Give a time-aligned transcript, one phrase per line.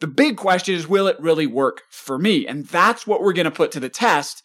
[0.00, 2.46] The big question is, will it really work for me?
[2.46, 4.42] And that's what we're going to put to the test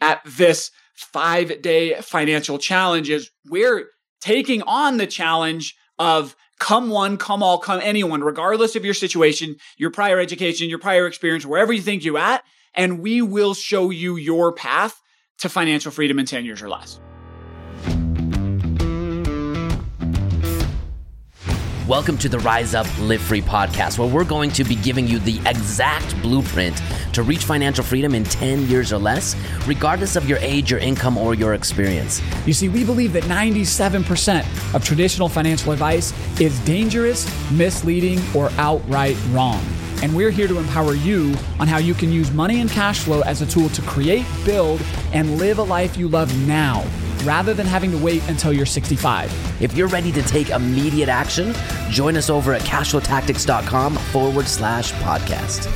[0.00, 3.88] at this five day financial challenge is we're
[4.20, 9.56] taking on the challenge of come one, come all, come anyone, regardless of your situation,
[9.76, 12.42] your prior education, your prior experience, wherever you think you're at.
[12.74, 15.00] And we will show you your path
[15.38, 17.00] to financial freedom in 10 years or less.
[21.86, 25.18] Welcome to the Rise Up Live Free podcast, where we're going to be giving you
[25.18, 26.80] the exact blueprint
[27.12, 29.36] to reach financial freedom in 10 years or less,
[29.66, 32.22] regardless of your age, your income, or your experience.
[32.46, 39.18] You see, we believe that 97% of traditional financial advice is dangerous, misleading, or outright
[39.28, 39.62] wrong.
[40.04, 43.22] And we're here to empower you on how you can use money and cash flow
[43.22, 44.82] as a tool to create, build,
[45.14, 46.84] and live a life you love now
[47.24, 49.32] rather than having to wait until you're 65.
[49.62, 51.54] If you're ready to take immediate action,
[51.88, 55.70] join us over at cashflowtactics.com forward slash podcast.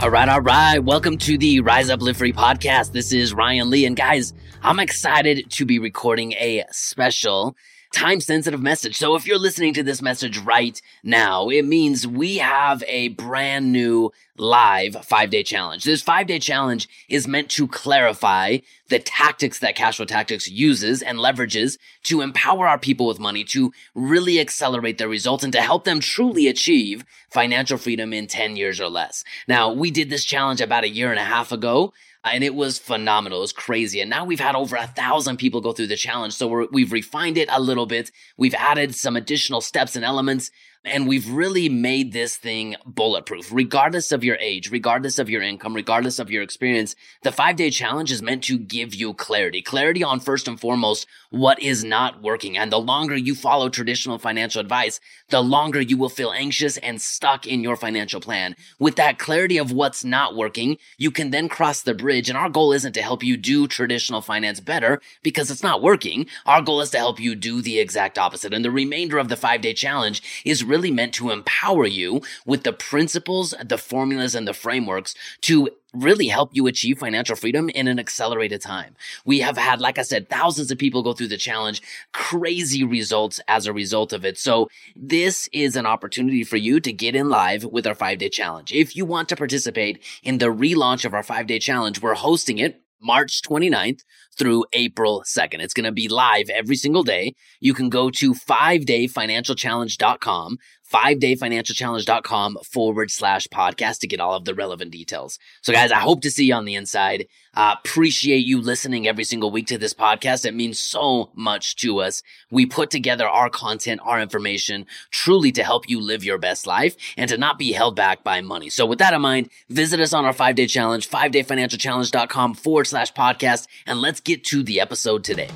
[0.00, 0.80] All right, all right.
[0.80, 2.92] Welcome to the Rise Up Live Free podcast.
[2.92, 3.86] This is Ryan Lee.
[3.86, 7.56] And guys, I'm excited to be recording a special
[7.94, 8.96] time sensitive message.
[8.96, 13.72] So if you're listening to this message right now, it means we have a brand
[13.72, 15.84] new live five day challenge.
[15.84, 21.18] This five day challenge is meant to clarify the tactics that Cashflow Tactics uses and
[21.18, 25.84] leverages to empower our people with money to really accelerate their results and to help
[25.84, 29.24] them truly achieve financial freedom in 10 years or less.
[29.48, 31.92] Now, we did this challenge about a year and a half ago
[32.24, 33.38] and it was phenomenal.
[33.38, 34.00] It was crazy.
[34.00, 36.34] And now we've had over a thousand people go through the challenge.
[36.34, 38.10] So we have refined it a little bit.
[38.38, 40.50] We've added some additional steps and elements
[40.84, 45.74] and we've really made this thing bulletproof, regardless of your age, regardless of your income,
[45.74, 46.94] regardless of your experience.
[47.22, 51.06] The five day challenge is meant to give you clarity, clarity on first and foremost,
[51.34, 52.56] what is not working.
[52.56, 57.02] And the longer you follow traditional financial advice, the longer you will feel anxious and
[57.02, 58.54] stuck in your financial plan.
[58.78, 62.28] With that clarity of what's not working, you can then cross the bridge.
[62.28, 66.26] And our goal isn't to help you do traditional finance better because it's not working.
[66.46, 68.54] Our goal is to help you do the exact opposite.
[68.54, 72.62] And the remainder of the five day challenge is really meant to empower you with
[72.62, 77.88] the principles, the formulas, and the frameworks to really help you achieve financial freedom in
[77.88, 78.96] an accelerated time.
[79.24, 81.82] We have had, like I said, thousands of people go through the challenge,
[82.12, 84.38] crazy results as a result of it.
[84.38, 88.28] So this is an opportunity for you to get in live with our five day
[88.28, 88.72] challenge.
[88.72, 92.58] If you want to participate in the relaunch of our five day challenge, we're hosting
[92.58, 94.02] it March 29th
[94.34, 95.60] through April 2nd.
[95.60, 97.34] It's going to be live every single day.
[97.60, 100.58] You can go to 5dayfinancialchallenge.com
[100.92, 105.38] 5dayfinancialchallenge.com forward slash podcast to get all of the relevant details.
[105.62, 107.26] So guys, I hope to see you on the inside.
[107.54, 110.44] Uh, appreciate you listening every single week to this podcast.
[110.44, 112.22] It means so much to us.
[112.50, 116.96] We put together our content, our information truly to help you live your best life
[117.16, 118.70] and to not be held back by money.
[118.70, 123.12] So with that in mind, visit us on our five day challenge, 5dayfinancialchallenge.com forward slash
[123.12, 125.50] podcast, and let's get to the episode today.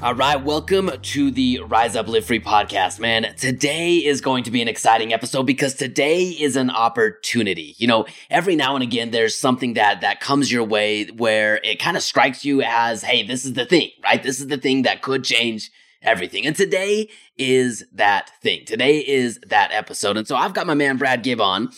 [0.00, 3.34] All right, welcome to the Rise Up Live Free podcast, man.
[3.36, 7.74] Today is going to be an exciting episode because today is an opportunity.
[7.78, 11.78] You know, every now and again there's something that that comes your way where it
[11.78, 14.22] kind of strikes you as, "Hey, this is the thing." Right?
[14.22, 15.70] This is the thing that could change
[16.02, 16.46] everything.
[16.46, 17.08] And today
[17.38, 18.64] is that thing.
[18.64, 20.16] Today is that episode.
[20.16, 21.70] And so I've got my man Brad Gibb on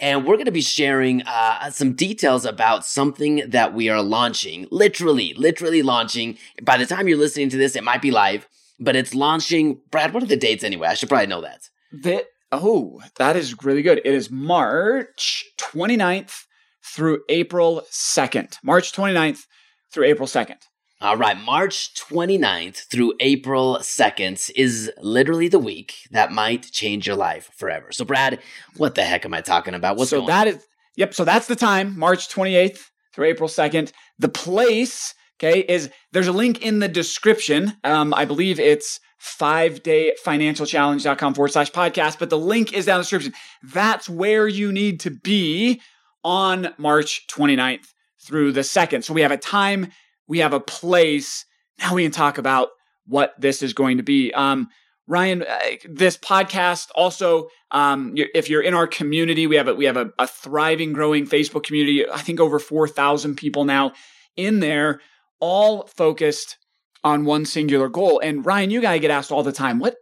[0.00, 4.66] and we're going to be sharing uh, some details about something that we are launching.
[4.70, 6.38] Literally, literally launching.
[6.62, 8.48] By the time you're listening to this, it might be live,
[8.78, 9.80] but it's launching.
[9.90, 10.88] Brad, what are the dates anyway?
[10.88, 11.68] I should probably know that.
[11.92, 14.00] That oh, that is really good.
[14.04, 16.44] It is March 29th
[16.82, 18.56] through April 2nd.
[18.62, 19.46] March 29th
[19.92, 20.58] through April 2nd.
[21.00, 27.14] All right, March 29th through April 2nd is literally the week that might change your
[27.14, 27.92] life forever.
[27.92, 28.40] So, Brad,
[28.76, 29.96] what the heck am I talking about?
[29.96, 30.66] What's so that is
[30.96, 31.14] yep.
[31.14, 33.92] So that's the time, March 28th through April 2nd.
[34.18, 37.74] The place, okay, is there's a link in the description.
[37.84, 42.86] Um, I believe it's five day financial challenge.com forward slash podcast, but the link is
[42.86, 43.34] down in the description.
[43.62, 45.80] That's where you need to be
[46.24, 47.86] on March 29th
[48.18, 49.04] through the 2nd.
[49.04, 49.92] So we have a time
[50.28, 51.44] we have a place.
[51.78, 52.68] Now we can talk about
[53.06, 54.32] what this is going to be.
[54.32, 54.68] Um,
[55.08, 55.58] Ryan, uh,
[55.88, 60.12] this podcast also, um, if you're in our community, we have a, we have a,
[60.18, 62.08] a thriving, growing Facebook community.
[62.08, 63.92] I think over four thousand people now
[64.36, 65.00] in there,
[65.40, 66.58] all focused
[67.02, 68.20] on one singular goal.
[68.20, 69.96] And Ryan, you gotta get asked all the time, what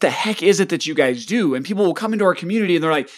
[0.00, 1.54] the heck is it that you guys do?
[1.54, 3.10] And people will come into our community and they're like,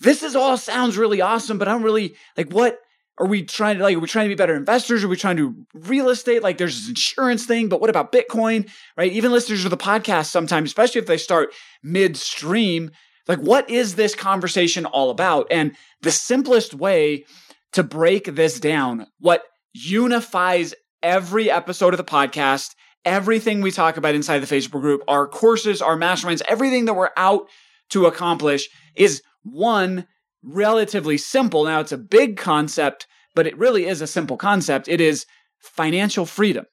[0.00, 2.78] "This is all sounds really awesome, but I'm really like, what
[3.18, 5.04] Are we trying to like, are we trying to be better investors?
[5.04, 6.42] Are we trying to real estate?
[6.42, 8.68] Like there's this insurance thing, but what about Bitcoin?
[8.96, 9.12] Right?
[9.12, 12.90] Even listeners of the podcast sometimes, especially if they start midstream,
[13.28, 15.46] like what is this conversation all about?
[15.50, 17.24] And the simplest way
[17.72, 22.74] to break this down, what unifies every episode of the podcast,
[23.04, 27.10] everything we talk about inside the Facebook group, our courses, our masterminds, everything that we're
[27.16, 27.48] out
[27.90, 30.06] to accomplish is one
[30.44, 31.64] relatively simple.
[31.64, 34.88] Now, it's a big concept, but it really is a simple concept.
[34.88, 35.26] It is
[35.60, 36.66] financial freedom.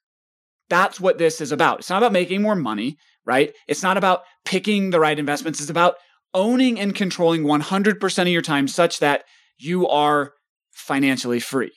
[0.69, 1.79] That's what this is about.
[1.79, 3.53] It's not about making more money, right?
[3.68, 5.59] It's not about picking the right investments.
[5.59, 5.95] It's about
[6.33, 9.23] owning and controlling 100% of your time such that
[9.57, 10.33] you are
[10.71, 11.71] financially free.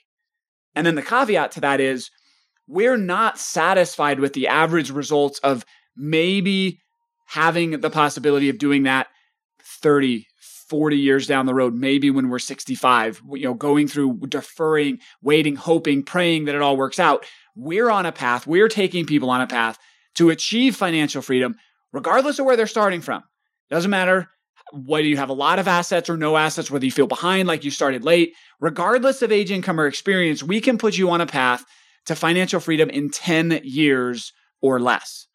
[0.74, 2.10] And then the caveat to that is
[2.66, 5.64] we're not satisfied with the average results of
[5.96, 6.80] maybe
[7.26, 9.08] having the possibility of doing that
[9.82, 10.26] 30,
[10.68, 15.56] 40 years down the road, maybe when we're 65, you know, going through deferring, waiting,
[15.56, 17.26] hoping, praying that it all works out.
[17.54, 19.78] We're on a path, we're taking people on a path
[20.16, 21.54] to achieve financial freedom,
[21.92, 23.22] regardless of where they're starting from.
[23.70, 24.28] Doesn't matter
[24.72, 27.64] whether you have a lot of assets or no assets, whether you feel behind like
[27.64, 31.26] you started late, regardless of age, income, or experience, we can put you on a
[31.26, 31.64] path
[32.06, 35.26] to financial freedom in 10 years or less.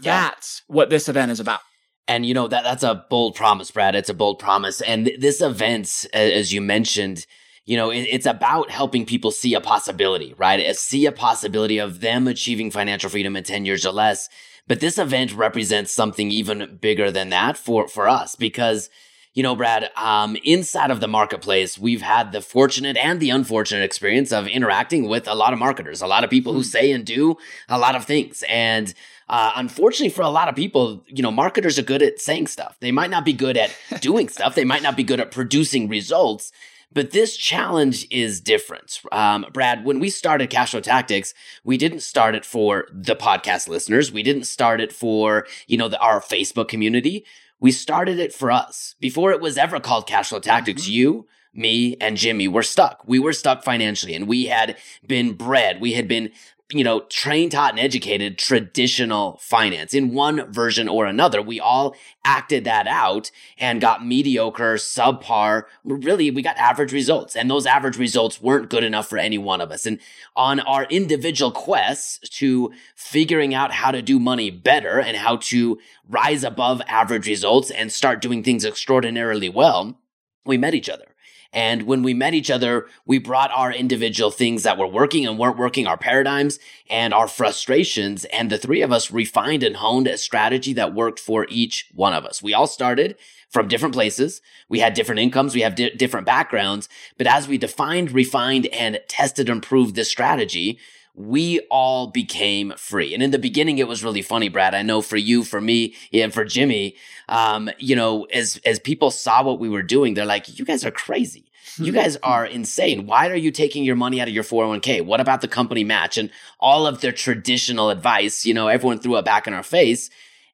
[0.00, 0.28] Yeah.
[0.28, 1.60] That's what this event is about.
[2.08, 3.96] And you know that that's a bold promise, Brad.
[3.96, 4.80] It's a bold promise.
[4.80, 7.26] And th- this event, as you mentioned,
[7.64, 10.74] you know, it, it's about helping people see a possibility, right?
[10.76, 14.28] See a possibility of them achieving financial freedom in 10 years or less.
[14.68, 18.88] But this event represents something even bigger than that for, for us because,
[19.36, 23.84] you know, Brad, um, inside of the marketplace, we've had the fortunate and the unfortunate
[23.84, 26.64] experience of interacting with a lot of marketers, a lot of people who hmm.
[26.64, 27.36] say and do
[27.68, 28.42] a lot of things.
[28.48, 28.94] And,
[29.28, 32.78] uh, unfortunately, for a lot of people, you know, marketers are good at saying stuff.
[32.80, 34.54] They might not be good at doing stuff.
[34.54, 36.50] They might not be good at producing results.
[36.92, 39.02] But this challenge is different.
[39.12, 44.10] Um, Brad, when we started Cashflow Tactics, we didn't start it for the podcast listeners.
[44.10, 47.26] We didn't start it for, you know, the, our Facebook community.
[47.60, 48.94] We started it for us.
[49.00, 50.92] Before it was ever called Cashflow Tactics, mm-hmm.
[50.92, 53.02] you, me, and Jimmy were stuck.
[53.06, 54.76] We were stuck financially and we had
[55.06, 55.80] been bred.
[55.80, 56.30] We had been
[56.72, 61.40] you know, trained, taught, and educated traditional finance in one version or another.
[61.40, 65.62] We all acted that out and got mediocre, subpar.
[65.84, 67.36] Really, we got average results.
[67.36, 69.86] And those average results weren't good enough for any one of us.
[69.86, 70.00] And
[70.34, 75.78] on our individual quests to figuring out how to do money better and how to
[76.08, 80.00] rise above average results and start doing things extraordinarily well,
[80.44, 81.06] we met each other.
[81.56, 85.38] And when we met each other, we brought our individual things that were working and
[85.38, 86.58] weren't working, our paradigms
[86.90, 88.26] and our frustrations.
[88.26, 92.12] And the three of us refined and honed a strategy that worked for each one
[92.12, 92.42] of us.
[92.42, 93.16] We all started
[93.48, 94.42] from different places.
[94.68, 95.54] We had different incomes.
[95.54, 96.90] We have di- different backgrounds.
[97.16, 100.78] But as we defined, refined, and tested and proved this strategy,
[101.16, 103.14] we all became free.
[103.14, 104.74] And in the beginning, it was really funny, Brad.
[104.74, 106.96] I know for you, for me, and for Jimmy,
[107.30, 110.84] um, you know, as, as people saw what we were doing, they're like, you guys
[110.84, 111.45] are crazy.
[111.78, 113.06] You guys are insane.
[113.06, 115.04] Why are you taking your money out of your 401k?
[115.04, 116.30] What about the company match and
[116.60, 118.46] all of their traditional advice?
[118.46, 120.10] You know, everyone threw it back in our face.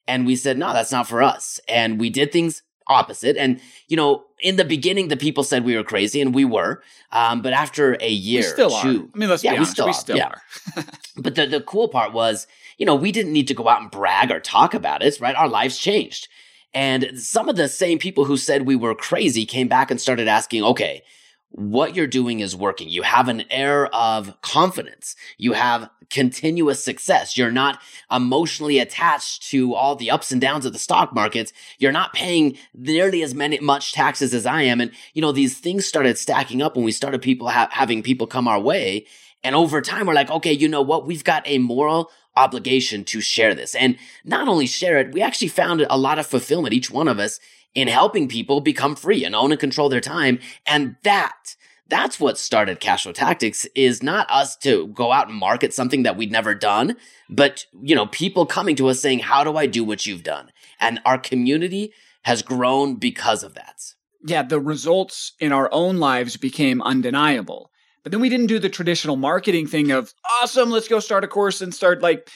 [0.09, 1.61] And we said, no, that's not for us.
[1.69, 3.37] And we did things opposite.
[3.37, 6.83] And, you know, in the beginning, the people said we were crazy, and we were.
[7.13, 9.09] Um, but after a year, we still two, are.
[9.15, 10.43] I mean, let's yeah, be honest, we still, we still are.
[10.77, 10.85] are.
[11.17, 12.47] but the, the cool part was,
[12.79, 15.37] you know, we didn't need to go out and brag or talk about it, right?
[15.37, 16.29] Our lives changed.
[16.75, 20.29] And some of the same people who said we were crazy came back and started
[20.29, 21.03] asking, okay,
[21.51, 22.89] what you're doing is working.
[22.89, 25.15] You have an air of confidence.
[25.37, 27.37] You have continuous success.
[27.37, 27.79] You're not
[28.11, 31.53] emotionally attached to all the ups and downs of the stock markets.
[31.79, 34.81] You're not paying nearly as many much taxes as I am.
[34.81, 38.27] And you know, these things started stacking up when we started people ha- having people
[38.27, 39.07] come our way.
[39.45, 41.07] And over time, we're like, okay, you know what?
[41.07, 43.75] We've got a moral obligation to share this.
[43.75, 47.19] And not only share it, we actually found a lot of fulfillment, each one of
[47.19, 47.41] us,
[47.75, 50.39] in helping people become free and own and control their time.
[50.67, 51.57] And that,
[51.89, 56.17] that's what started Cashflow Tactics is not us to go out and market something that
[56.17, 56.97] we'd never done,
[57.29, 60.51] but, you know, people coming to us saying, how do I do what you've done?
[60.81, 63.83] And our community has grown because of that.
[64.25, 67.72] Yeah, the results in our own lives became undeniable.
[68.03, 71.29] But then we didn't do the traditional marketing thing of, awesome, let's go start a
[71.29, 72.29] course and start like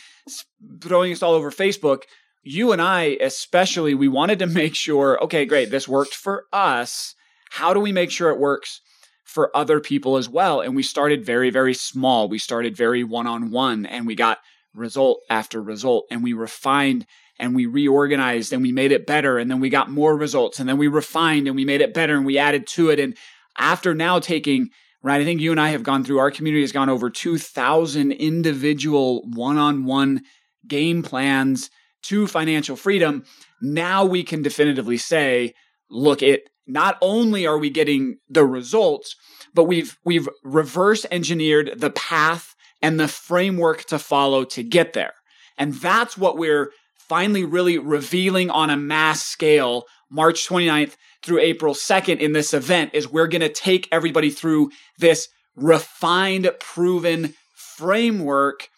[0.81, 2.03] throwing us all over Facebook
[2.47, 7.15] you and I, especially, we wanted to make sure okay, great, this worked for us.
[7.51, 8.81] How do we make sure it works
[9.25, 10.61] for other people as well?
[10.61, 12.29] And we started very, very small.
[12.29, 14.39] We started very one on one and we got
[14.75, 17.07] result after result and we refined
[17.39, 19.39] and we reorganized and we made it better.
[19.39, 22.17] And then we got more results and then we refined and we made it better
[22.17, 23.01] and we added to it.
[23.01, 23.17] And
[23.59, 24.71] after now taking
[25.07, 25.21] right?
[25.21, 29.23] I think you and I have gone through, our community has gone over 2,000 individual
[29.23, 30.23] one on one
[30.67, 31.71] game plans
[32.03, 33.23] to financial freedom.
[33.63, 35.55] Now we can definitively say,
[35.89, 39.15] look, it not only are we getting the results,
[39.55, 45.15] but we've we've reverse engineered the path and the framework to follow to get there.
[45.57, 51.75] And that's what we're finally really revealing on a mass scale March 29th through April
[51.75, 58.69] 2nd in this event is we're going to take everybody through this refined proven framework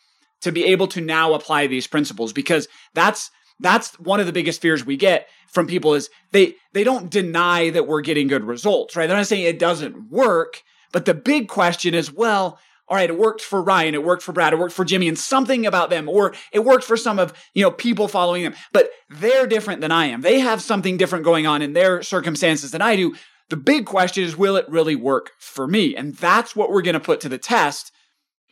[0.41, 3.31] to be able to now apply these principles because that's
[3.61, 7.71] that's one of the biggest fears we get from people is they they don't deny
[7.71, 9.07] that we're getting good results, right?
[9.07, 12.59] They're not saying it doesn't work, but the big question is, well,
[12.89, 15.19] all right, it worked for Ryan, it worked for Brad, it worked for Jimmy, and
[15.19, 18.91] something about them, or it worked for some of you know people following them, but
[19.11, 20.23] they're different than I am.
[20.23, 23.15] They have something different going on in their circumstances than I do.
[23.51, 25.97] The big question is, will it really work for me?
[25.97, 27.93] And that's what we're going to put to the test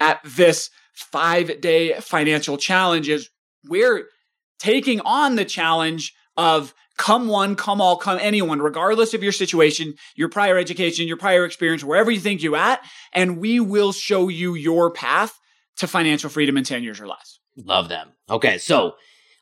[0.00, 3.08] at this five day financial challenge.
[3.08, 3.30] Is
[3.66, 4.06] we're
[4.58, 9.94] taking on the challenge of come one, come all, come anyone, regardless of your situation,
[10.14, 12.80] your prior education, your prior experience, wherever you think you're at,
[13.12, 15.38] and we will show you your path
[15.76, 17.38] to financial freedom in 10 years or less.
[17.56, 18.12] Love them.
[18.30, 18.94] Okay, so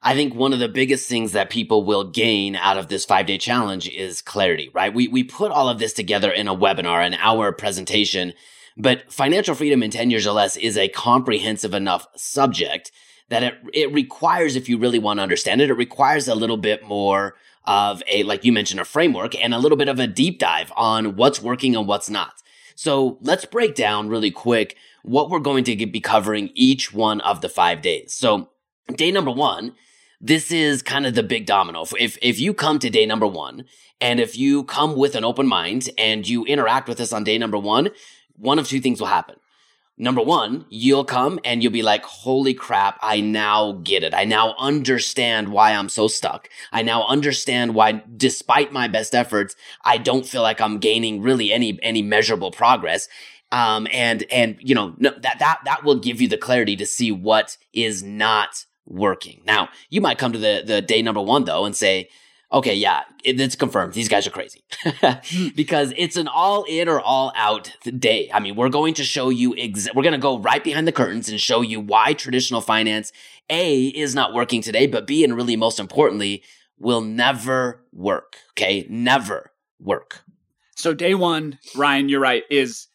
[0.02, 3.26] I think one of the biggest things that people will gain out of this five
[3.26, 4.92] day challenge is clarity, right?
[4.92, 8.34] We, we put all of this together in a webinar, an hour presentation,
[8.76, 12.92] but financial freedom in 10 years or less is a comprehensive enough subject
[13.30, 16.58] that it, it requires, if you really want to understand it, it requires a little
[16.58, 17.34] bit more
[17.64, 20.72] of a, like you mentioned, a framework and a little bit of a deep dive
[20.76, 22.42] on what's working and what's not.
[22.74, 27.40] So let's break down really quick what we're going to be covering each one of
[27.40, 28.12] the five days.
[28.14, 28.50] So
[28.96, 29.74] day number one,
[30.20, 31.84] this is kind of the big domino.
[31.98, 33.64] If, if you come to day number one
[34.00, 37.38] and if you come with an open mind and you interact with us on day
[37.38, 37.90] number one,
[38.36, 39.36] one of two things will happen
[39.96, 44.14] number one, you'll come and you'll be like, holy crap, I now get it.
[44.14, 46.48] I now understand why I'm so stuck.
[46.72, 51.52] I now understand why, despite my best efforts, I don't feel like I'm gaining really
[51.52, 53.08] any, any measurable progress.
[53.52, 57.12] Um, and, and, you know, that, that, that will give you the clarity to see
[57.12, 59.42] what is not working.
[59.46, 62.08] Now, you might come to the, the day number one though and say,
[62.54, 63.92] okay, yeah, it, it's confirmed.
[63.92, 64.62] These guys are crazy
[65.56, 68.30] because it's an all in or all out day.
[68.32, 70.92] I mean, we're going to show you, ex- we're going to go right behind the
[70.92, 73.12] curtains and show you why traditional finance,
[73.50, 76.42] A, is not working today, but B, and really most importantly,
[76.78, 78.36] will never work.
[78.52, 78.86] Okay.
[78.88, 80.22] Never work.
[80.76, 82.88] So, day one, Ryan, you're right, is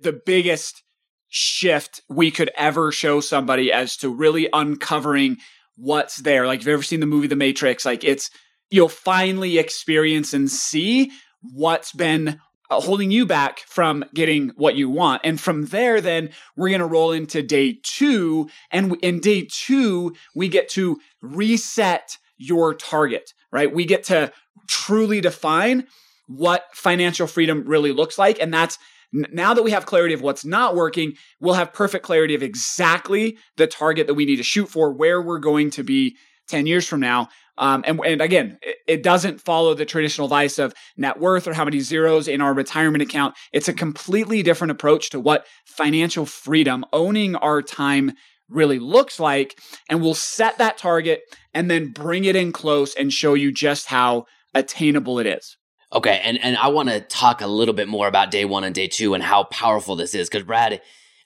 [0.00, 0.82] the biggest
[1.28, 5.36] shift we could ever show somebody as to really uncovering
[5.76, 6.46] what's there.
[6.46, 8.30] Like, if you've ever seen the movie The Matrix, like it's,
[8.70, 11.10] you'll finally experience and see
[11.40, 15.22] what's been uh, holding you back from getting what you want.
[15.24, 18.48] And from there, then we're going to roll into day two.
[18.70, 23.72] And in day two, we get to reset your target, right?
[23.72, 24.32] We get to
[24.68, 25.86] truly define
[26.26, 28.40] what financial freedom really looks like.
[28.40, 28.78] And that's
[29.12, 33.38] now that we have clarity of what's not working, we'll have perfect clarity of exactly
[33.56, 36.16] the target that we need to shoot for, where we're going to be
[36.48, 37.28] 10 years from now.
[37.58, 41.54] Um, and, and again, it, it doesn't follow the traditional vice of net worth or
[41.54, 43.34] how many zeros in our retirement account.
[43.52, 48.12] It's a completely different approach to what financial freedom, owning our time
[48.48, 49.58] really looks like.
[49.90, 51.20] And we'll set that target
[51.52, 55.56] and then bring it in close and show you just how attainable it is.
[55.92, 58.74] Okay, and and I want to talk a little bit more about day one and
[58.74, 60.82] day two and how powerful this is because Brad,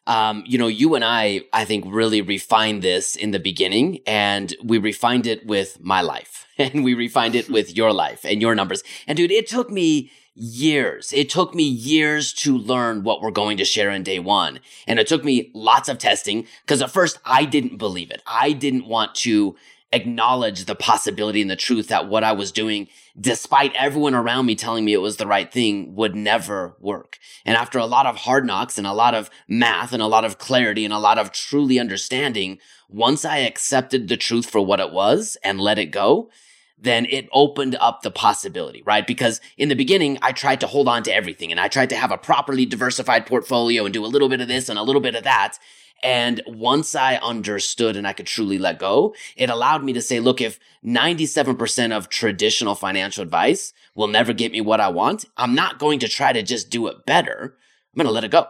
[0.06, 4.54] um, you know, you and I, I think, really refined this in the beginning, and
[4.62, 8.54] we refined it with my life, and we refined it with your life and your
[8.54, 8.82] numbers.
[9.06, 11.12] And dude, it took me years.
[11.12, 14.61] It took me years to learn what we're going to share in day one.
[14.87, 18.23] And it took me lots of testing because at first I didn't believe it.
[18.26, 19.56] I didn't want to
[19.92, 22.88] acknowledge the possibility and the truth that what I was doing,
[23.20, 27.18] despite everyone around me telling me it was the right thing, would never work.
[27.44, 30.25] And after a lot of hard knocks and a lot of math and a lot
[30.25, 32.58] of clarity and a lot of truly understanding,
[32.88, 36.30] once I accepted the truth for what it was and let it go,
[36.78, 39.06] then it opened up the possibility, right?
[39.06, 41.96] Because in the beginning, I tried to hold on to everything and I tried to
[41.96, 45.00] have a properly diversified portfolio and do a little bit of this and a little
[45.00, 45.58] bit of that.
[46.02, 50.18] And once I understood and I could truly let go, it allowed me to say,
[50.18, 55.54] look, if 97% of traditional financial advice will never get me what I want, I'm
[55.54, 57.56] not going to try to just do it better.
[57.92, 58.47] I'm going to let it go.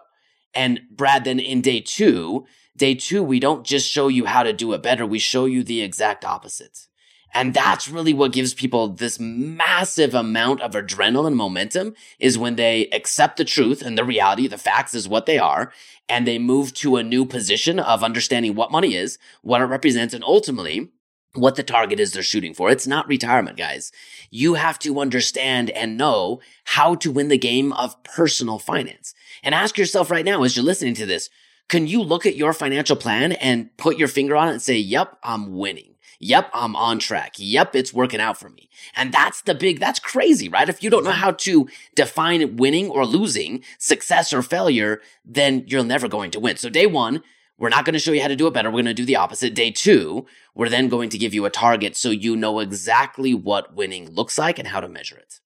[0.54, 4.52] And Brad, then in day two, day two, we don't just show you how to
[4.52, 5.06] do it better.
[5.06, 6.86] We show you the exact opposite.
[7.34, 12.88] And that's really what gives people this massive amount of adrenaline momentum is when they
[12.88, 15.72] accept the truth and the reality, the facts is what they are,
[16.08, 20.12] and they move to a new position of understanding what money is, what it represents,
[20.12, 20.90] and ultimately
[21.34, 22.68] what the target is they're shooting for.
[22.68, 23.90] It's not retirement, guys.
[24.30, 29.14] You have to understand and know how to win the game of personal finance.
[29.42, 31.30] And ask yourself right now, as you're listening to this,
[31.68, 34.76] can you look at your financial plan and put your finger on it and say,
[34.76, 35.91] yep, I'm winning?
[36.22, 37.34] Yep, I'm on track.
[37.36, 38.70] Yep, it's working out for me.
[38.94, 40.68] And that's the big, that's crazy, right?
[40.68, 41.18] If you don't know mm-hmm.
[41.18, 46.56] how to define winning or losing, success or failure, then you're never going to win.
[46.56, 47.24] So day one,
[47.58, 48.70] we're not going to show you how to do it better.
[48.70, 49.52] We're going to do the opposite.
[49.52, 50.24] Day two,
[50.54, 54.38] we're then going to give you a target so you know exactly what winning looks
[54.38, 55.40] like and how to measure it.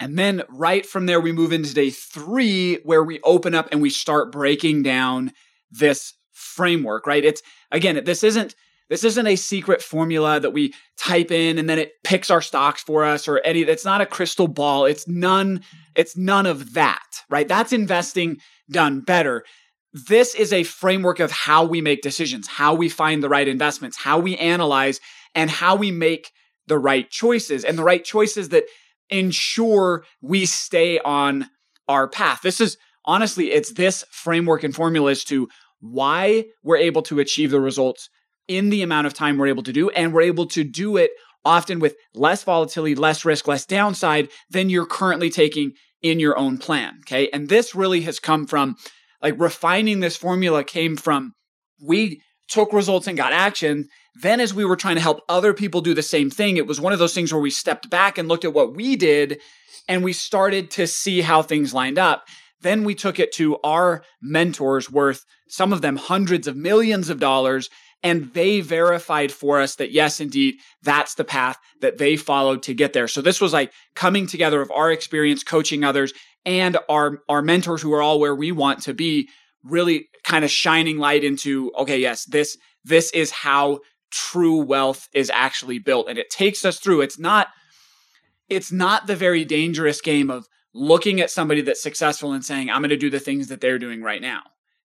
[0.00, 3.80] And then right from there, we move into day three, where we open up and
[3.80, 5.32] we start breaking down
[5.70, 7.24] this framework, right?
[7.24, 8.56] It's again, this isn't
[8.88, 12.82] this isn't a secret formula that we type in and then it picks our stocks
[12.82, 14.84] for us or any it's not a crystal ball.
[14.84, 15.62] It's none
[15.94, 17.48] it's none of that, right?
[17.48, 18.38] That's investing
[18.70, 19.44] done better.
[19.92, 23.96] This is a framework of how we make decisions, how we find the right investments,
[23.96, 25.00] how we analyze
[25.34, 26.30] and how we make
[26.66, 28.64] the right choices and the right choices that
[29.10, 31.48] ensure we stay on
[31.88, 32.40] our path.
[32.42, 35.48] This is honestly, it's this framework and formula as to
[35.80, 38.10] why we're able to achieve the results
[38.48, 39.90] in the amount of time we're able to do.
[39.90, 41.10] And we're able to do it
[41.44, 45.72] often with less volatility, less risk, less downside than you're currently taking
[46.02, 46.98] in your own plan.
[47.00, 47.28] Okay.
[47.32, 48.76] And this really has come from
[49.22, 51.32] like refining this formula came from
[51.80, 53.88] we took results and got action.
[54.14, 56.80] Then, as we were trying to help other people do the same thing, it was
[56.80, 59.40] one of those things where we stepped back and looked at what we did
[59.88, 62.24] and we started to see how things lined up.
[62.60, 67.20] Then we took it to our mentors worth some of them hundreds of millions of
[67.20, 67.68] dollars
[68.02, 72.74] and they verified for us that yes, indeed, that's the path that they followed to
[72.74, 73.08] get there.
[73.08, 76.12] So this was like coming together of our experience coaching others
[76.44, 79.28] and our, our mentors who are all where we want to be
[79.64, 85.30] really kind of shining light into, okay, yes, this, this is how true wealth is
[85.34, 86.08] actually built.
[86.08, 87.00] And it takes us through.
[87.00, 87.48] It's not,
[88.48, 92.82] it's not the very dangerous game of looking at somebody that's successful and saying, I'm
[92.82, 94.42] going to do the things that they're doing right now.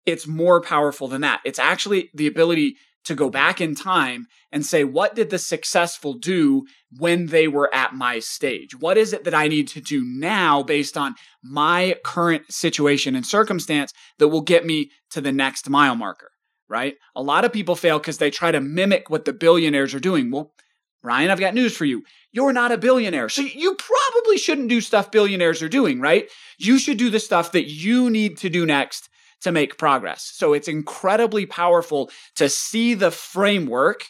[0.05, 1.41] It's more powerful than that.
[1.45, 2.75] It's actually the ability
[3.09, 7.73] to go back in time and say, what did the successful do when they were
[7.73, 8.79] at my stage?
[8.79, 13.25] What is it that I need to do now based on my current situation and
[13.25, 16.29] circumstance that will get me to the next mile marker?
[16.67, 16.97] Right?
[17.15, 20.29] A lot of people fail because they try to mimic what the billionaires are doing.
[20.29, 20.53] Well,
[21.01, 22.03] Ryan, I've got news for you.
[22.31, 23.29] You're not a billionaire.
[23.29, 26.29] So you probably shouldn't do stuff billionaires are doing, right?
[26.59, 29.09] You should do the stuff that you need to do next
[29.41, 30.31] to make progress.
[30.33, 34.05] So it's incredibly powerful to see the framework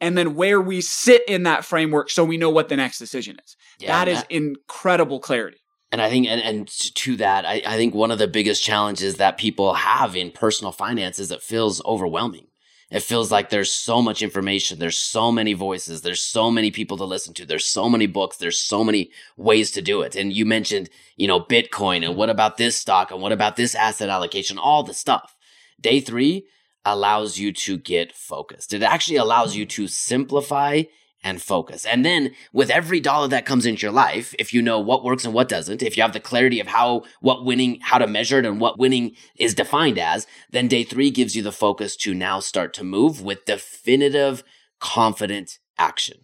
[0.00, 3.36] and then where we sit in that framework so we know what the next decision
[3.44, 3.56] is.
[3.78, 5.58] Yeah, that is that, incredible clarity.
[5.92, 9.16] And I think, and, and to that, I, I think one of the biggest challenges
[9.16, 12.46] that people have in personal finance is it feels overwhelming.
[12.90, 14.78] It feels like there's so much information.
[14.78, 16.02] There's so many voices.
[16.02, 17.46] There's so many people to listen to.
[17.46, 18.36] There's so many books.
[18.36, 20.16] There's so many ways to do it.
[20.16, 23.76] And you mentioned, you know, Bitcoin and what about this stock and what about this
[23.76, 25.36] asset allocation, all the stuff.
[25.80, 26.46] Day three
[26.84, 28.72] allows you to get focused.
[28.72, 30.82] It actually allows you to simplify
[31.22, 31.84] and focus.
[31.84, 35.24] And then with every dollar that comes into your life, if you know what works
[35.24, 38.38] and what doesn't, if you have the clarity of how, what winning, how to measure
[38.38, 42.14] it and what winning is defined as, then day three gives you the focus to
[42.14, 44.42] now start to move with definitive,
[44.78, 46.18] confident action.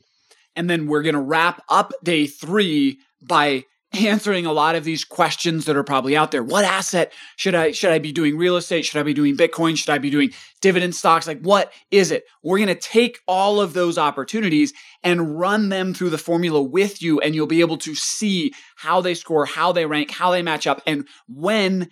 [0.55, 5.05] And then we're going to wrap up day three by answering a lot of these
[5.05, 6.43] questions that are probably out there.
[6.43, 8.85] What asset should I should I be doing real estate?
[8.85, 9.77] Should I be doing Bitcoin?
[9.77, 11.27] Should I be doing dividend stocks?
[11.27, 12.25] Like what is it?
[12.43, 14.73] We're going to take all of those opportunities
[15.03, 19.01] and run them through the formula with you and you'll be able to see how
[19.01, 21.89] they score, how they rank, how they match up and when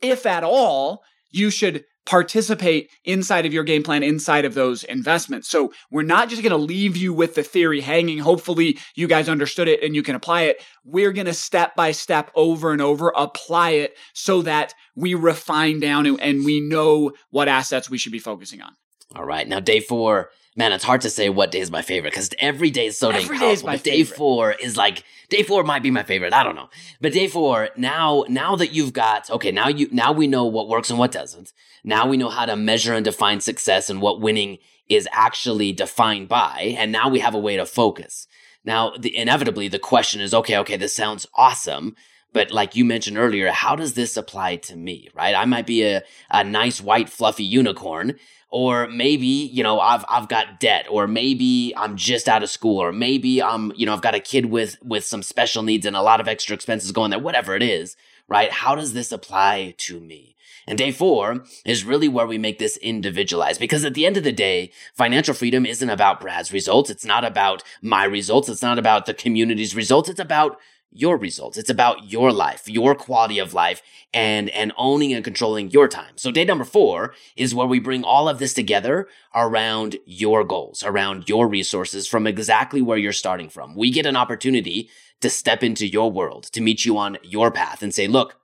[0.00, 5.48] if at all you should participate inside of your game plan, inside of those investments.
[5.48, 8.18] So we're not just going to leave you with the theory hanging.
[8.18, 10.62] Hopefully you guys understood it and you can apply it.
[10.84, 15.80] We're going to step by step over and over apply it so that we refine
[15.80, 18.72] down and we know what assets we should be focusing on.
[19.16, 19.46] All right.
[19.46, 22.70] Now, day four, man, it's hard to say what day is my favorite because every
[22.70, 23.66] day is so dang every powerful.
[23.66, 26.32] but day four is like day four might be my favorite.
[26.32, 30.12] I don't know, but day four now, now that you've got okay, now you now
[30.12, 31.52] we know what works and what doesn't.
[31.82, 36.28] Now we know how to measure and define success and what winning is actually defined
[36.28, 38.26] by, and now we have a way to focus.
[38.64, 41.96] Now, the, inevitably, the question is, okay, okay, this sounds awesome,
[42.34, 45.34] But like you mentioned earlier, how does this apply to me, right?
[45.34, 48.16] I might be a, a nice white fluffy unicorn,
[48.50, 52.78] or maybe, you know, I've, I've got debt, or maybe I'm just out of school,
[52.78, 55.96] or maybe I'm, you know, I've got a kid with, with some special needs and
[55.96, 57.96] a lot of extra expenses going there, whatever it is,
[58.28, 58.50] right?
[58.50, 60.34] How does this apply to me?
[60.66, 64.24] And day four is really where we make this individualized because at the end of
[64.24, 66.90] the day, financial freedom isn't about Brad's results.
[66.90, 68.48] It's not about my results.
[68.48, 70.08] It's not about the community's results.
[70.08, 70.58] It's about
[70.94, 71.58] your results.
[71.58, 73.82] It's about your life, your quality of life
[74.14, 76.16] and, and owning and controlling your time.
[76.16, 80.84] So day number four is where we bring all of this together around your goals,
[80.84, 83.74] around your resources from exactly where you're starting from.
[83.74, 84.88] We get an opportunity
[85.20, 88.36] to step into your world, to meet you on your path and say, look,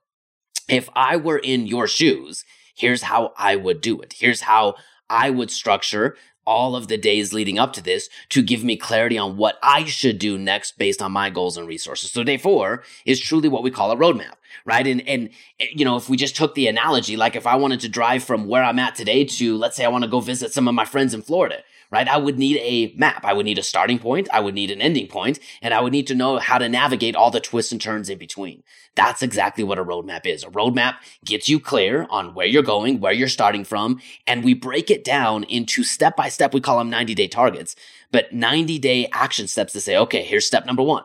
[0.69, 4.15] if I were in your shoes, here's how I would do it.
[4.19, 4.75] Here's how
[5.09, 6.17] I would structure
[6.51, 9.85] all of the days leading up to this to give me clarity on what I
[9.85, 12.11] should do next based on my goals and resources.
[12.11, 14.35] So day four is truly what we call a roadmap,
[14.65, 14.85] right?
[14.85, 17.89] And, and, you know, if we just took the analogy, like if I wanted to
[17.89, 20.67] drive from where I'm at today to, let's say I want to go visit some
[20.67, 22.09] of my friends in Florida, right?
[22.09, 23.24] I would need a map.
[23.24, 24.29] I would need a starting point.
[24.33, 27.16] I would need an ending point, and I would need to know how to navigate
[27.16, 28.62] all the twists and turns in between.
[28.94, 30.44] That's exactly what a roadmap is.
[30.44, 34.55] A roadmap gets you clear on where you're going, where you're starting from, and we
[34.55, 36.55] break it down into step by step.
[36.55, 37.76] We call them 90 day targets,
[38.12, 41.05] but 90 day action steps to say, okay, here's step number one.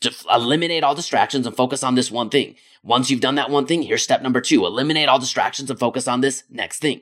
[0.00, 2.56] To eliminate all distractions and focus on this one thing.
[2.82, 4.66] Once you've done that one thing, here's step number two.
[4.66, 7.00] Eliminate all distractions and focus on this next thing.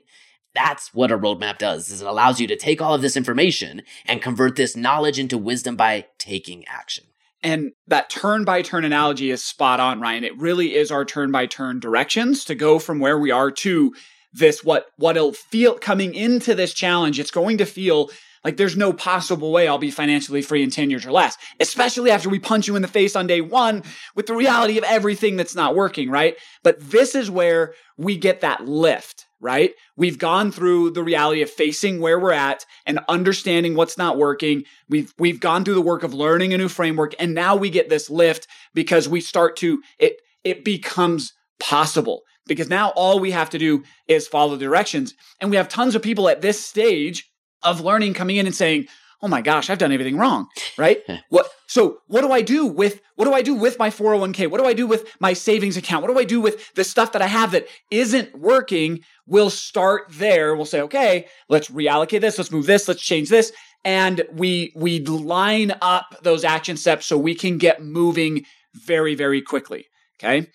[0.55, 3.83] That's what a roadmap does, is it allows you to take all of this information
[4.05, 7.03] and convert this knowledge into wisdom by taking action.
[7.43, 10.23] And that turn by turn analogy is spot on, Ryan.
[10.23, 13.93] It really is our turn by turn directions to go from where we are to
[14.33, 17.19] this what what it'll feel coming into this challenge.
[17.19, 18.09] It's going to feel
[18.45, 22.11] like there's no possible way I'll be financially free in 10 years or less, especially
[22.11, 23.81] after we punch you in the face on day one
[24.13, 26.37] with the reality of everything that's not working, right?
[26.63, 29.73] But this is where we get that lift, right?
[29.97, 34.63] We've gone through the reality of facing where we're at and understanding what's not working.
[34.87, 37.15] We've, we've gone through the work of learning a new framework.
[37.17, 42.69] And now we get this lift because we start to, it, it becomes possible because
[42.69, 45.15] now all we have to do is follow the directions.
[45.41, 47.27] And we have tons of people at this stage
[47.63, 48.87] of learning coming in and saying,
[49.21, 51.01] "Oh my gosh, I've done everything wrong." Right?
[51.29, 54.49] what so what do I do with what do I do with my 401k?
[54.49, 56.03] What do I do with my savings account?
[56.03, 59.01] What do I do with the stuff that I have that isn't working?
[59.25, 60.55] We'll start there.
[60.55, 63.51] We'll say, "Okay, let's reallocate this, let's move this, let's change this."
[63.83, 69.41] And we we line up those action steps so we can get moving very very
[69.41, 69.85] quickly,
[70.19, 70.47] okay?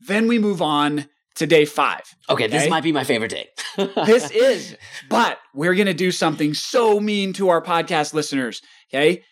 [0.00, 2.02] Then we move on to day five.
[2.28, 2.58] Okay, okay?
[2.58, 3.48] this might be my favorite day.
[3.78, 4.76] This is,
[5.08, 8.62] but we're going to do something so mean to our podcast listeners.
[8.92, 9.22] Okay.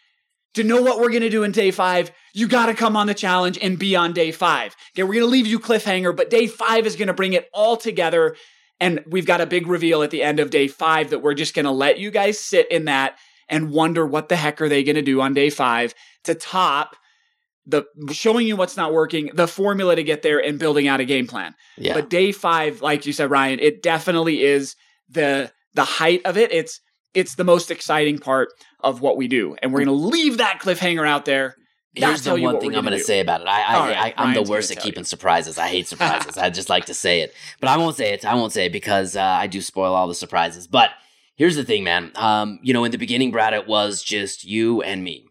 [0.55, 3.07] To know what we're going to do in day five, you got to come on
[3.07, 4.75] the challenge and be on day five.
[4.95, 5.03] Okay.
[5.03, 7.77] We're going to leave you cliffhanger, but day five is going to bring it all
[7.77, 8.37] together.
[8.81, 11.55] And we've got a big reveal at the end of day five that we're just
[11.55, 14.83] going to let you guys sit in that and wonder what the heck are they
[14.83, 16.97] going to do on day five to top
[17.67, 21.05] the showing you what's not working, the formula to get there, and building out a
[21.05, 21.55] game plan.
[21.77, 21.95] Yeah.
[21.95, 24.77] But day five, like you said, Ryan, it definitely is
[25.09, 26.53] the the height of it.
[26.53, 26.81] It's
[27.13, 28.51] it's the most exciting part
[28.81, 31.57] of what we do, and we're going to leave that cliffhanger out there.
[31.95, 33.47] Here's the one thing I'm going to say about it.
[33.47, 35.05] I, I, right, I am the worst at keeping you.
[35.05, 35.57] surprises.
[35.57, 36.37] I hate surprises.
[36.37, 38.25] I just like to say it, but I won't say it.
[38.25, 40.67] I won't say it because uh, I do spoil all the surprises.
[40.67, 40.91] But
[41.37, 42.13] here's the thing, man.
[42.15, 45.27] Um, you know, in the beginning, Brad, it was just you and me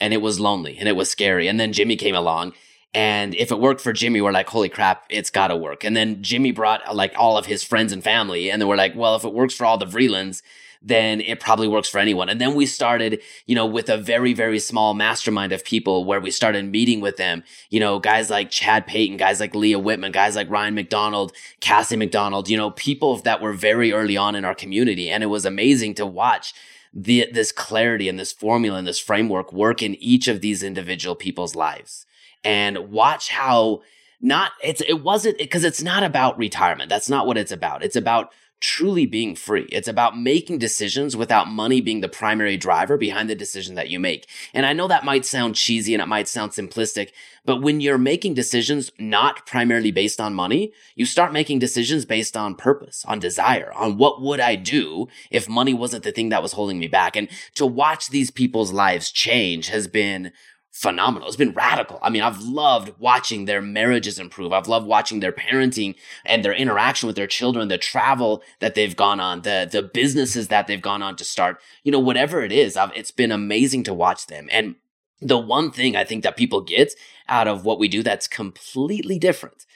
[0.00, 1.48] and it was lonely and it was scary.
[1.48, 2.52] And then Jimmy came along.
[2.94, 5.84] And if it worked for Jimmy, we're like, holy crap, it's gotta work.
[5.84, 8.50] And then Jimmy brought like all of his friends and family.
[8.50, 10.42] And then we're like, well, if it works for all the Vreelands,
[10.80, 12.28] then it probably works for anyone.
[12.28, 16.20] And then we started, you know, with a very, very small mastermind of people where
[16.20, 20.12] we started meeting with them, you know, guys like Chad Payton, guys like Leah Whitman,
[20.12, 24.44] guys like Ryan McDonald, Cassie McDonald, you know, people that were very early on in
[24.44, 25.10] our community.
[25.10, 26.54] And it was amazing to watch
[26.92, 31.14] the, this clarity and this formula and this framework work in each of these individual
[31.14, 32.06] people's lives.
[32.44, 33.82] And watch how
[34.20, 36.88] not it's it wasn't because it's not about retirement.
[36.88, 37.84] That's not what it's about.
[37.84, 39.66] It's about truly being free.
[39.70, 44.00] It's about making decisions without money being the primary driver behind the decision that you
[44.00, 44.28] make.
[44.52, 47.10] And I know that might sound cheesy and it might sound simplistic,
[47.44, 52.36] but when you're making decisions not primarily based on money, you start making decisions based
[52.36, 56.42] on purpose, on desire, on what would I do if money wasn't the thing that
[56.42, 57.16] was holding me back.
[57.16, 60.32] And to watch these people's lives change has been
[60.70, 61.26] phenomenal.
[61.26, 61.98] It's been radical.
[62.02, 64.52] I mean, I've loved watching their marriages improve.
[64.52, 68.94] I've loved watching their parenting and their interaction with their children, the travel that they've
[68.94, 71.60] gone on, the the businesses that they've gone on to start.
[71.82, 74.48] You know, whatever it is, I've, it's been amazing to watch them.
[74.52, 74.76] And
[75.20, 76.94] the one thing I think that people get
[77.28, 79.66] out of what we do that's completely different.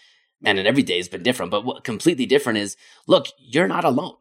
[0.44, 2.76] And in every day has been different, but what completely different is
[3.06, 4.16] look, you're not alone.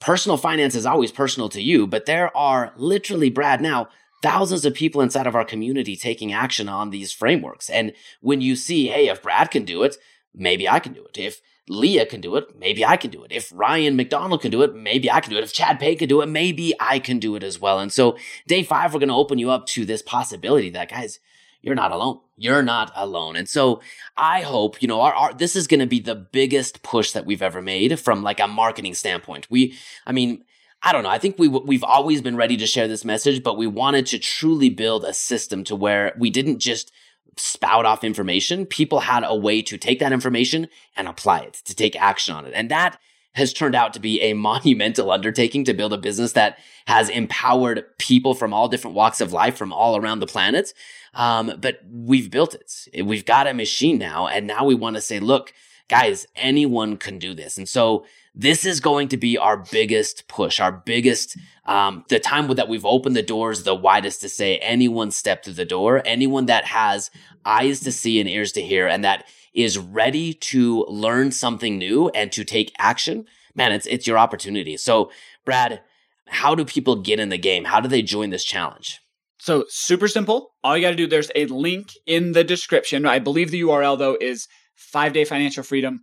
[0.00, 3.88] Personal finance is always personal to you, but there are literally, Brad, now
[4.22, 7.68] thousands of people inside of our community taking action on these frameworks.
[7.70, 9.96] And when you see, hey, if Brad can do it,
[10.34, 11.18] maybe I can do it.
[11.18, 13.32] If Leah can do it, maybe I can do it.
[13.32, 15.44] If Ryan McDonald can do it, maybe I can do it.
[15.44, 17.80] If Chad Pay can do it, maybe I can do it as well.
[17.80, 21.18] And so day five, we're going to open you up to this possibility that guys,
[21.62, 22.20] you're not alone.
[22.36, 23.34] You're not alone.
[23.34, 23.80] And so
[24.16, 27.26] I hope, you know, our, our this is going to be the biggest push that
[27.26, 29.50] we've ever made from like a marketing standpoint.
[29.50, 29.76] We,
[30.06, 30.44] I mean,
[30.82, 31.08] I don't know.
[31.08, 34.18] I think we we've always been ready to share this message, but we wanted to
[34.18, 36.92] truly build a system to where we didn't just
[37.36, 38.66] spout off information.
[38.66, 42.46] People had a way to take that information and apply it, to take action on
[42.46, 42.52] it.
[42.54, 42.98] And that
[43.34, 47.84] has turned out to be a monumental undertaking to build a business that has empowered
[47.98, 50.72] people from all different walks of life from all around the planet.
[51.14, 53.04] Um, but we've built it.
[53.04, 54.26] We've got a machine now.
[54.26, 55.52] And now we want to say, look,
[55.88, 57.58] guys, anyone can do this.
[57.58, 58.06] And so
[58.38, 62.84] this is going to be our biggest push, our biggest, um, the time that we've
[62.84, 67.10] opened the doors the widest to say anyone step through the door, anyone that has
[67.46, 72.10] eyes to see and ears to hear, and that is ready to learn something new
[72.10, 73.24] and to take action.
[73.54, 74.76] Man, it's, it's your opportunity.
[74.76, 75.10] So,
[75.46, 75.80] Brad,
[76.28, 77.64] how do people get in the game?
[77.64, 79.00] How do they join this challenge?
[79.38, 80.50] So, super simple.
[80.62, 83.06] All you got to do, there's a link in the description.
[83.06, 86.02] I believe the URL, though, is five day financial freedom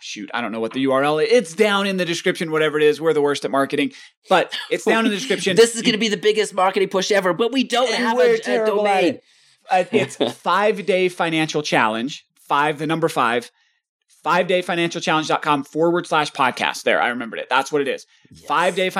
[0.00, 1.30] shoot, I don't know what the URL is.
[1.30, 3.00] It's down in the description, whatever it is.
[3.00, 3.92] We're the worst at marketing,
[4.28, 5.56] but it's down in the description.
[5.56, 8.34] this is going to be the biggest marketing push ever, but we don't have a,
[8.34, 9.14] a domain.
[9.14, 9.24] It.
[9.70, 13.50] Uh, it's five day financial challenge, five, the number five,
[14.24, 15.02] five day financial
[15.62, 16.82] forward slash podcast.
[16.82, 17.46] There, I remembered it.
[17.50, 18.06] That's what it is.
[18.30, 18.46] Yes.
[18.46, 18.90] Five day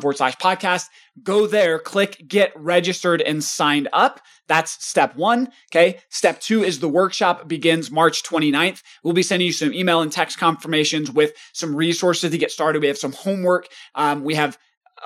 [0.00, 0.86] forward slash podcast.
[1.22, 4.20] Go there, click get registered and signed up.
[4.46, 5.50] That's step one.
[5.70, 5.98] Okay.
[6.08, 8.82] Step two is the workshop begins March 29th.
[9.02, 12.80] We'll be sending you some email and text confirmations with some resources to get started.
[12.80, 13.66] We have some homework.
[13.96, 14.56] Um, we have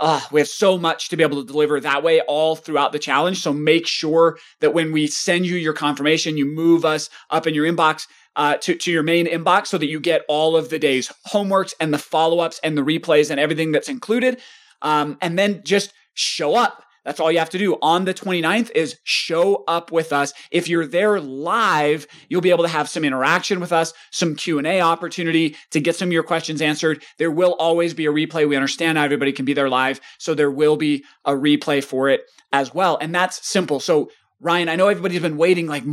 [0.01, 2.99] uh, we have so much to be able to deliver that way all throughout the
[2.99, 3.43] challenge.
[3.43, 7.55] So make sure that when we send you your confirmation, you move us up in
[7.55, 10.79] your inbox uh, to, to your main inbox so that you get all of the
[10.79, 14.41] day's homeworks and the follow ups and the replays and everything that's included.
[14.81, 16.83] Um, and then just show up.
[17.05, 20.33] That's all you have to do on the 29th is show up with us.
[20.51, 24.81] If you're there live, you'll be able to have some interaction with us, some Q&A
[24.81, 27.03] opportunity to get some of your questions answered.
[27.19, 28.49] There will always be a replay.
[28.49, 32.09] We understand not everybody can be there live, so there will be a replay for
[32.09, 32.99] it as well.
[33.01, 33.81] And that's simple.
[33.81, 34.11] So
[34.43, 35.85] Ryan, I know everybody's been waiting, like,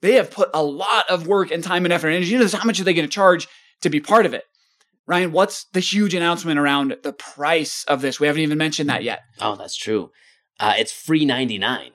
[0.00, 2.54] they have put a lot of work and time and effort and energy into this.
[2.54, 3.48] How much are they going to charge
[3.82, 4.44] to be part of it?
[5.06, 8.20] Ryan, what's the huge announcement around the price of this?
[8.20, 9.22] We haven't even mentioned that yet.
[9.40, 10.10] Oh, that's true.
[10.60, 11.90] Uh, it's free 99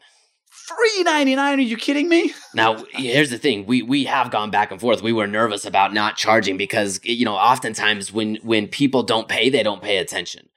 [0.49, 4.71] free 99 are you kidding me now here's the thing we we have gone back
[4.71, 9.03] and forth we were nervous about not charging because you know oftentimes when when people
[9.03, 10.47] don't pay they don't pay attention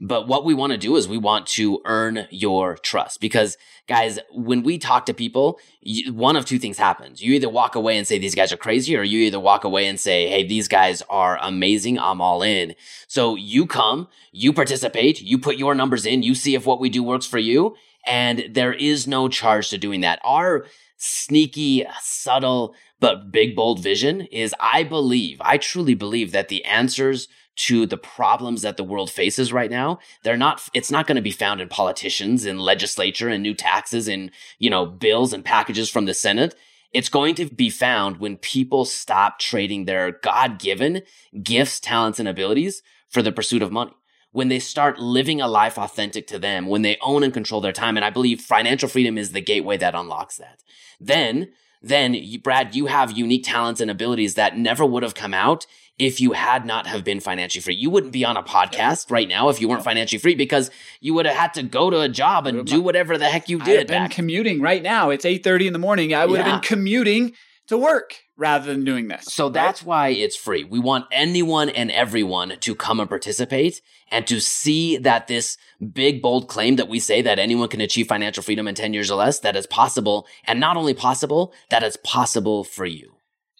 [0.00, 4.18] but what we want to do is we want to earn your trust because guys,
[4.32, 7.20] when we talk to people, you, one of two things happens.
[7.20, 9.86] You either walk away and say these guys are crazy or you either walk away
[9.86, 11.98] and say, Hey, these guys are amazing.
[11.98, 12.74] I'm all in.
[13.08, 16.88] So you come, you participate, you put your numbers in, you see if what we
[16.88, 17.76] do works for you.
[18.06, 20.20] And there is no charge to doing that.
[20.24, 20.64] Our
[20.96, 27.28] sneaky, subtle, but big, bold vision is I believe, I truly believe that the answers
[27.66, 31.22] to the problems that the world faces right now, they're not, it's not going to
[31.22, 35.90] be found in politicians and legislature and new taxes and, you know, bills and packages
[35.90, 36.54] from the Senate.
[36.94, 41.02] It's going to be found when people stop trading their God given
[41.42, 43.92] gifts, talents, and abilities for the pursuit of money.
[44.32, 47.72] When they start living a life authentic to them, when they own and control their
[47.72, 47.96] time.
[47.96, 50.62] And I believe financial freedom is the gateway that unlocks that.
[50.98, 51.50] Then
[51.82, 55.66] then Brad, you have unique talents and abilities that never would have come out
[56.00, 57.74] if you had not have been financially free.
[57.74, 61.12] You wouldn't be on a podcast right now if you weren't financially free because you
[61.12, 63.68] would have had to go to a job and do whatever the heck you did.
[63.68, 65.10] I'd have been commuting right now.
[65.10, 66.14] It's 8:30 in the morning.
[66.14, 66.48] I would yeah.
[66.48, 67.34] have been commuting
[67.66, 69.26] to work rather than doing this.
[69.26, 69.52] So right?
[69.52, 70.64] that's why it's free.
[70.64, 75.58] We want anyone and everyone to come and participate and to see that this
[75.92, 79.10] big, bold claim that we say that anyone can achieve financial freedom in 10 years
[79.10, 80.26] or less, that is possible.
[80.46, 83.16] And not only possible, that it's possible for you.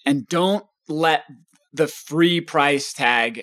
[0.06, 1.24] And don't let
[1.72, 3.42] the free price tag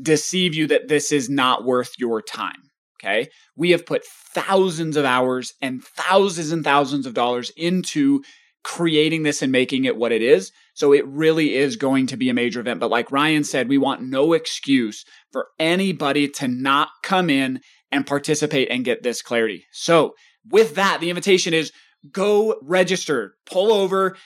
[0.00, 2.70] deceive you that this is not worth your time.
[3.02, 3.28] Okay.
[3.56, 8.22] We have put thousands of hours and thousands and thousands of dollars into
[8.62, 10.52] creating this and making it what it is.
[10.74, 12.78] So it really is going to be a major event.
[12.78, 18.06] But like Ryan said, we want no excuse for anybody to not come in and
[18.06, 19.64] participate and get this clarity.
[19.72, 20.14] So
[20.48, 21.72] with that, the invitation is
[22.10, 24.16] go register, pull over,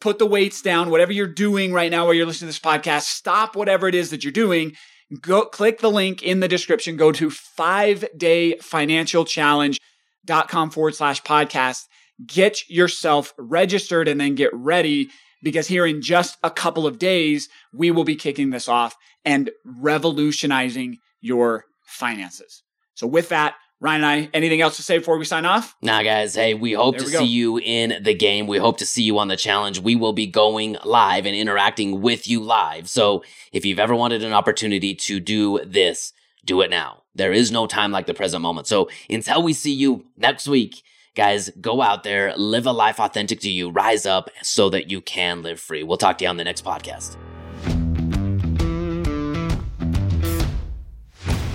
[0.00, 3.02] put the weights down, whatever you're doing right now while you're listening to this podcast,
[3.02, 4.74] stop whatever it is that you're doing.
[5.20, 11.22] Go click the link in the description, go to five day financial challenge.com forward slash
[11.22, 11.84] podcast.
[12.26, 15.10] Get yourself registered and then get ready
[15.42, 19.50] because here in just a couple of days, we will be kicking this off and
[19.64, 22.62] revolutionizing your finances.
[22.94, 23.54] So with that,
[23.84, 25.76] Ryan and I, anything else to say before we sign off?
[25.82, 26.34] Nah, guys.
[26.34, 28.46] Hey, we hope there to we see you in the game.
[28.46, 29.78] We hope to see you on the challenge.
[29.78, 32.88] We will be going live and interacting with you live.
[32.88, 36.14] So if you've ever wanted an opportunity to do this,
[36.46, 37.02] do it now.
[37.14, 38.68] There is no time like the present moment.
[38.68, 40.82] So until we see you next week,
[41.14, 45.02] guys, go out there, live a life authentic to you, rise up so that you
[45.02, 45.82] can live free.
[45.82, 47.18] We'll talk to you on the next podcast.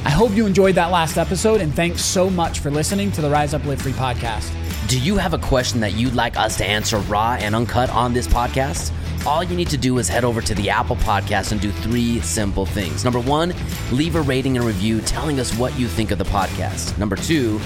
[0.05, 3.29] I hope you enjoyed that last episode, and thanks so much for listening to the
[3.29, 4.49] Rise Up Live Free podcast.
[4.87, 8.13] Do you have a question that you'd like us to answer raw and uncut on
[8.13, 8.93] this podcast?
[9.27, 12.21] All you need to do is head over to the Apple Podcast and do three
[12.21, 13.03] simple things.
[13.03, 13.53] Number one,
[13.91, 16.97] leave a rating and review telling us what you think of the podcast.
[16.97, 17.59] Number two,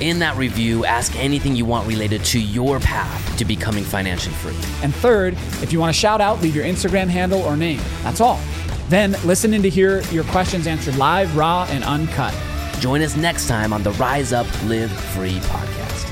[0.00, 4.56] in that review, ask anything you want related to your path to becoming financially free.
[4.82, 7.80] And third, if you want to shout out, leave your Instagram handle or name.
[8.02, 8.38] That's all.
[8.88, 12.34] Then listen in to hear your questions answered live, raw, and uncut.
[12.80, 16.07] Join us next time on the Rise Up Live Free podcast.